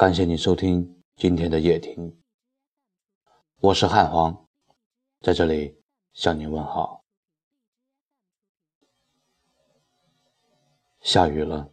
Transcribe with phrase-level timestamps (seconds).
[0.00, 2.18] 感谢你收听今天的夜听，
[3.58, 4.48] 我是汉皇，
[5.20, 5.78] 在这里
[6.14, 7.04] 向您问好。
[11.02, 11.70] 下雨了，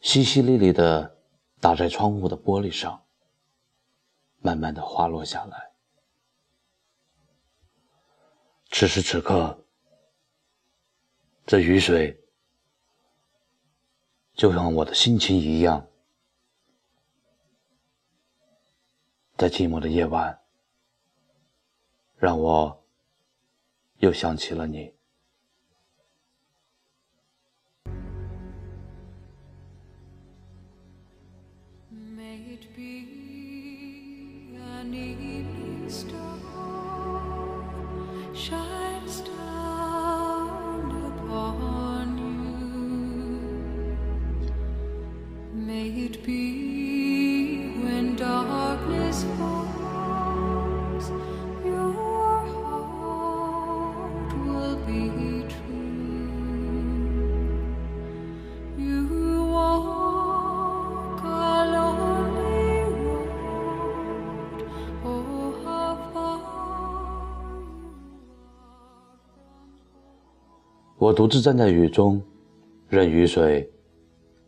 [0.00, 1.18] 淅淅沥沥的
[1.58, 3.04] 打在窗户的玻璃上，
[4.38, 5.72] 慢慢的滑落下来。
[8.70, 9.66] 此时此刻，
[11.44, 12.22] 这雨水
[14.34, 15.84] 就像我的心情一样。
[19.38, 20.36] 在寂寞的夜晚，
[22.16, 22.84] 让我
[23.98, 24.92] 又想起了你。
[71.08, 72.20] 我独自站在雨中，
[72.86, 73.66] 任雨水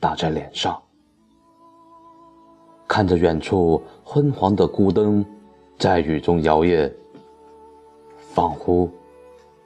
[0.00, 0.76] 打在脸上，
[2.88, 5.24] 看着远处昏黄的孤灯
[5.78, 6.92] 在雨中摇曳，
[8.34, 8.90] 仿佛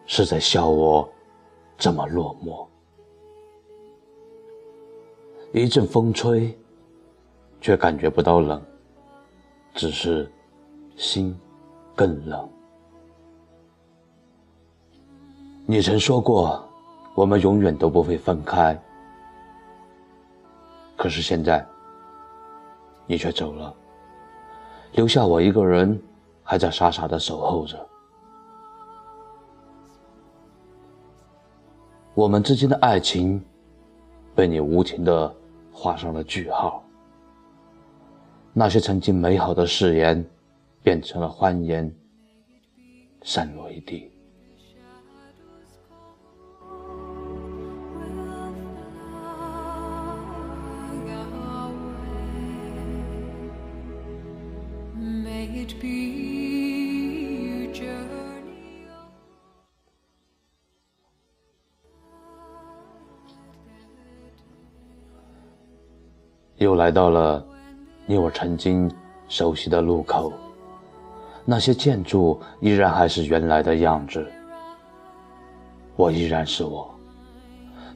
[0.04, 1.10] 是在笑我
[1.78, 2.66] 这么落寞。
[5.58, 6.54] 一阵风吹，
[7.58, 8.62] 却感觉不到冷，
[9.72, 10.30] 只是
[10.94, 11.34] 心
[11.96, 12.46] 更冷。
[15.64, 16.62] 你曾说过。
[17.14, 18.80] 我们永远都不会分开，
[20.96, 21.64] 可是现在，
[23.06, 23.74] 你却走了，
[24.92, 26.00] 留下我一个人，
[26.42, 27.88] 还在傻傻的守候着。
[32.14, 33.42] 我们之间的爱情，
[34.34, 35.34] 被你无情的
[35.72, 36.82] 画上了句号。
[38.52, 40.22] 那些曾经美好的誓言，
[40.82, 41.90] 变成了欢言，
[43.22, 44.11] 散落一地。
[66.58, 67.44] 又来到了
[68.06, 68.88] 你我曾经
[69.28, 70.32] 熟悉的路口，
[71.44, 74.24] 那些建筑依然还是原来的样子，
[75.96, 76.88] 我依然是我，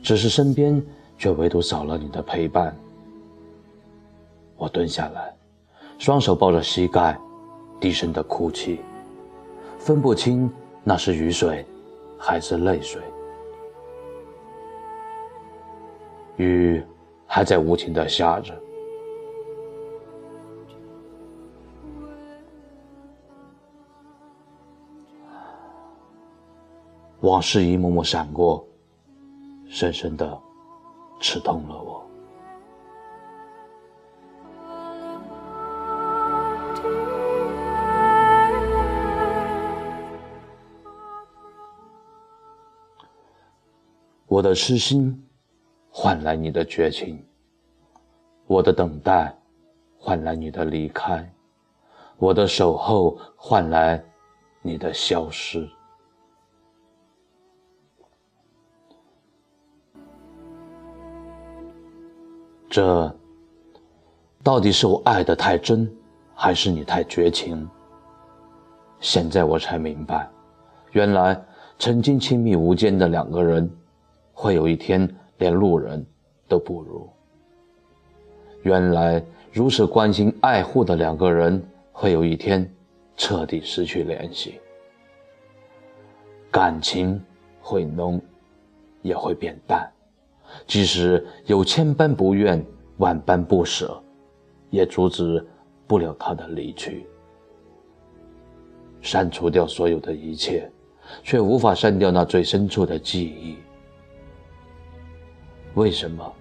[0.03, 0.84] 只是身边
[1.16, 2.77] 却唯独少了你的陪伴。
[4.56, 5.33] 我蹲下来，
[5.98, 7.16] 双手抱着膝盖，
[7.81, 8.81] 低声的哭泣，
[9.78, 10.50] 分不清
[10.82, 11.64] 那是雨水，
[12.19, 13.03] 还是泪水。
[16.36, 16.82] 雨
[17.26, 18.54] 还在无情的下着，
[27.20, 28.65] 往事一幕幕闪过，
[29.69, 30.38] 深深的
[31.20, 32.05] 刺痛了我。
[44.28, 45.25] 我的痴心
[45.88, 47.25] 换来你的绝情，
[48.48, 49.32] 我的等待
[49.97, 51.32] 换来你的离开，
[52.19, 54.04] 我的守候换来
[54.62, 55.69] 你的消失。
[62.69, 63.16] 这
[64.42, 65.88] 到底是我爱的太真，
[66.34, 67.66] 还是你太绝情？
[68.98, 70.28] 现在我才明白，
[70.91, 71.41] 原来
[71.78, 73.70] 曾经亲密无间的两个人。
[74.38, 75.08] 会有一天
[75.38, 76.04] 连路人
[76.47, 77.08] 都不如。
[78.62, 82.71] 原来如此关心爱护的两个人，会有一天
[83.16, 84.60] 彻底失去联系。
[86.50, 87.18] 感情
[87.62, 88.21] 会浓，
[89.00, 89.91] 也会变淡。
[90.66, 92.62] 即使有千般不愿，
[92.98, 93.98] 万般不舍，
[94.68, 95.44] 也阻止
[95.86, 97.06] 不了他的离去。
[99.00, 100.71] 删除掉所有的一切，
[101.22, 103.56] 却无法删掉那最深处的记忆。
[105.76, 106.34] 为什么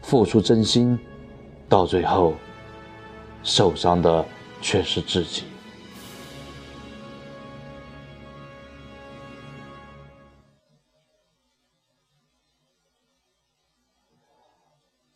[0.00, 0.98] 付出真心，
[1.68, 2.34] 到最后
[3.44, 4.26] 受伤的
[4.60, 5.44] 却是自己？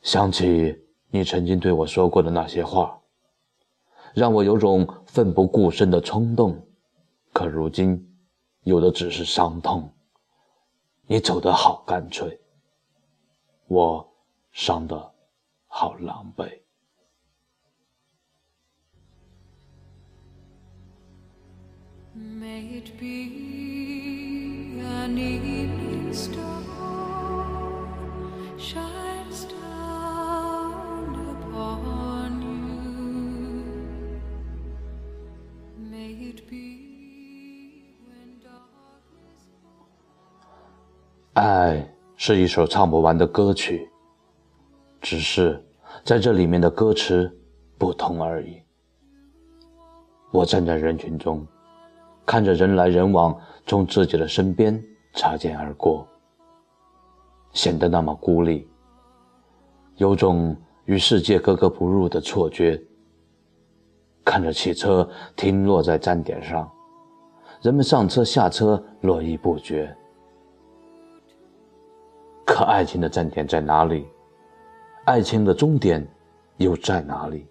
[0.01, 0.81] 想起
[1.11, 2.97] 你曾经对我说过的那些话，
[4.15, 6.65] 让我有种奋不顾身的冲动。
[7.33, 8.17] 可如今，
[8.63, 9.93] 有的只是伤痛。
[11.09, 12.41] 你走得好干脆，
[13.69, 14.09] 我
[14.53, 15.13] 伤得
[15.67, 16.61] 好狼狈。
[41.35, 43.91] 爱是一首唱不完的歌曲，
[45.03, 45.63] 只是
[46.03, 47.31] 在这里面的歌词
[47.77, 48.63] 不同而已。
[50.33, 51.47] 我站在人群中，
[52.25, 54.83] 看着人来人往从自己的身边
[55.13, 56.09] 擦肩而过，
[57.53, 58.67] 显得那么孤立，
[59.97, 62.83] 有种与世界格格不入的错觉。
[64.25, 66.69] 看着汽车停落在站点上，
[67.63, 69.95] 人们上车下车络绎不绝。
[72.57, 74.09] 可爱情的站点在哪里？
[75.05, 76.03] 爱情的终点
[76.57, 77.47] 又在哪里？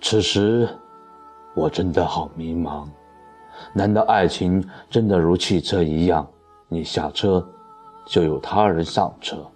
[0.00, 0.68] 此时，
[1.54, 2.88] 我真的好迷茫。
[3.72, 6.28] 难道爱情真的如汽车一样？
[6.72, 7.46] 你下车，
[8.06, 9.46] 就有他人上车。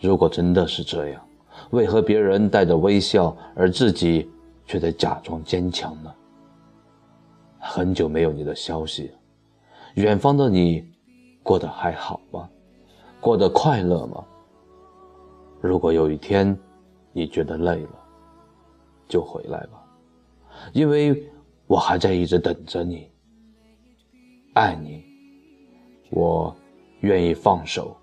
[0.00, 1.26] 如果真的是这样，
[1.70, 4.30] 为何别人带着微笑，而自己
[4.66, 6.12] 却在假装坚强呢？
[7.58, 9.10] 很久没有你的消息，
[9.94, 10.86] 远方的你，
[11.42, 12.48] 过得还好吗？
[13.20, 14.22] 过得快乐吗？
[15.60, 16.56] 如果有一天
[17.12, 17.98] 你觉得累了，
[19.08, 19.82] 就回来吧，
[20.72, 21.28] 因为
[21.66, 23.10] 我还在一直等着你，
[24.52, 25.05] 爱你。
[26.10, 26.54] 我
[27.00, 27.96] 愿意放手，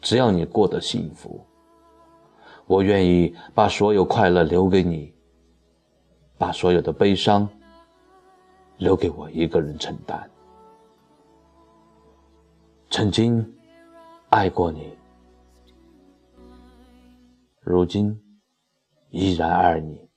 [0.00, 1.40] 只要你过得幸福。
[2.66, 5.14] 我愿意把所有快乐留给你，
[6.38, 7.48] 把所有的悲伤
[8.78, 10.30] 留给我一个人承担。
[12.90, 13.44] 曾经
[14.30, 14.92] 爱过你，
[17.60, 18.20] 如今
[19.10, 20.09] 依然爱你。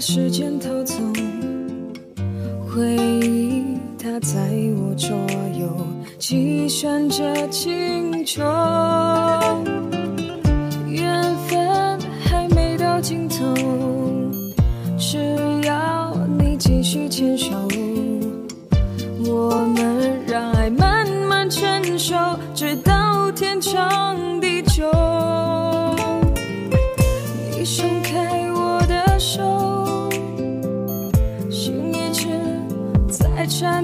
[0.00, 0.94] 时间偷走，
[2.66, 3.62] 回忆
[3.98, 4.40] 它在
[4.78, 5.10] 我左
[5.58, 5.68] 右，
[6.18, 8.42] 计算着清秋。
[10.88, 13.54] 缘分还没到尽头，
[14.96, 15.18] 只
[15.64, 17.50] 要你继续牵手，
[19.26, 22.16] 我们让爱慢慢成熟，
[22.54, 22.89] 直到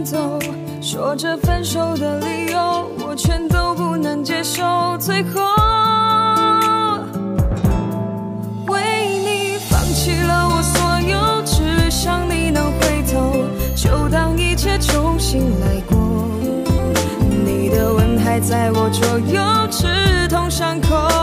[0.06, 0.38] 走，
[0.80, 4.62] 说着分手的理由，我全都不能接受。
[5.00, 5.42] 最后，
[8.68, 8.80] 为
[9.18, 13.32] 你放弃了我所有，只想你能回头，
[13.74, 15.98] 就当一切重新来过。
[17.44, 19.88] 你的吻还在我左右，刺
[20.28, 21.15] 痛伤口。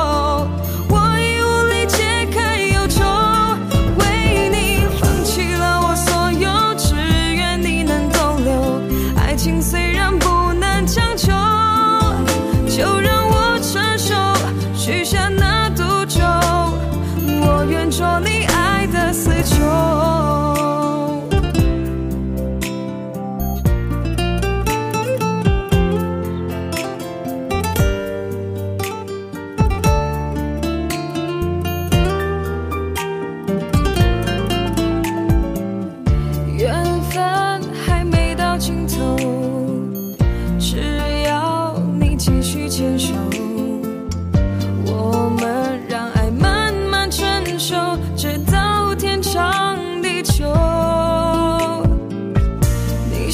[9.33, 11.31] 爱情虽然不能强求，
[12.69, 13.12] 就让。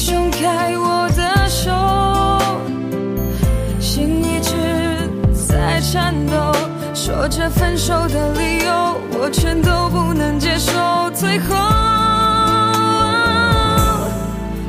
[0.00, 1.70] 松开我的手，
[3.78, 4.56] 心一直
[5.46, 6.56] 在颤抖。
[6.94, 10.72] 说着分手的理由，我全都不能接受。
[11.14, 11.54] 最后，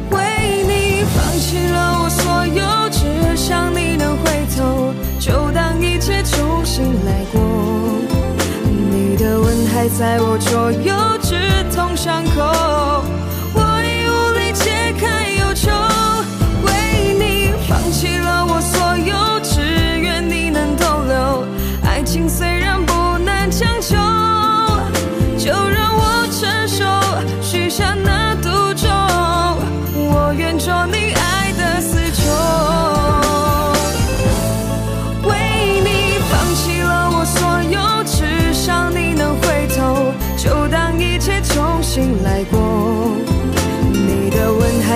[0.10, 7.42] 为你放弃了我所有，只想你能回头，就当一切重新来过。
[8.92, 12.81] 你的吻还在我左右，直痛伤口。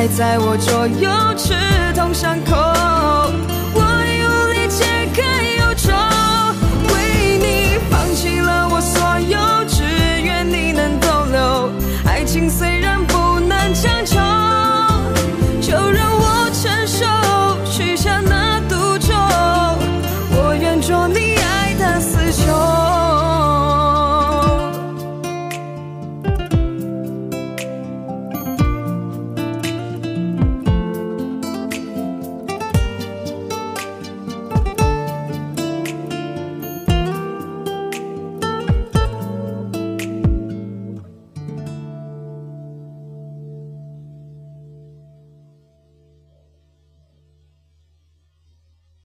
[0.08, 1.54] 在我左右，刺
[1.96, 2.54] 痛伤口，